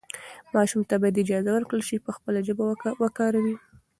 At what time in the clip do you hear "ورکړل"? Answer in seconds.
1.53-1.81